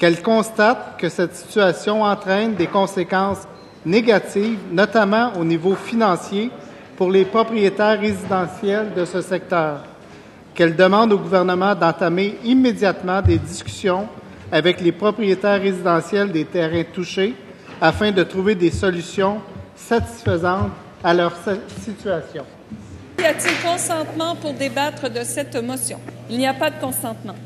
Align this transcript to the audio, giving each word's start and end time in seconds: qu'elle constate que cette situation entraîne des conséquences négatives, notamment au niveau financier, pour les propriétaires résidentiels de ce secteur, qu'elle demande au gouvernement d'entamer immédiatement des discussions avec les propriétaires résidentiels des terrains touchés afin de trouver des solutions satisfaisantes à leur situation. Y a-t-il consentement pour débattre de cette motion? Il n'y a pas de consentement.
qu'elle 0.00 0.22
constate 0.22 0.96
que 0.96 1.10
cette 1.10 1.36
situation 1.36 2.02
entraîne 2.02 2.54
des 2.54 2.66
conséquences 2.66 3.46
négatives, 3.84 4.58
notamment 4.72 5.34
au 5.38 5.44
niveau 5.44 5.74
financier, 5.74 6.50
pour 6.96 7.10
les 7.10 7.26
propriétaires 7.26 8.00
résidentiels 8.00 8.94
de 8.96 9.04
ce 9.04 9.20
secteur, 9.20 9.82
qu'elle 10.54 10.74
demande 10.74 11.12
au 11.12 11.18
gouvernement 11.18 11.74
d'entamer 11.74 12.38
immédiatement 12.44 13.20
des 13.20 13.36
discussions 13.36 14.08
avec 14.50 14.80
les 14.80 14.92
propriétaires 14.92 15.60
résidentiels 15.60 16.32
des 16.32 16.46
terrains 16.46 16.84
touchés 16.94 17.34
afin 17.78 18.10
de 18.10 18.22
trouver 18.22 18.54
des 18.54 18.70
solutions 18.70 19.42
satisfaisantes 19.76 20.70
à 21.04 21.12
leur 21.12 21.34
situation. 21.82 22.44
Y 23.18 23.24
a-t-il 23.24 23.54
consentement 23.62 24.34
pour 24.36 24.54
débattre 24.54 25.10
de 25.10 25.22
cette 25.24 25.62
motion? 25.62 25.98
Il 26.30 26.38
n'y 26.38 26.46
a 26.46 26.54
pas 26.54 26.70
de 26.70 26.80
consentement. 26.80 27.36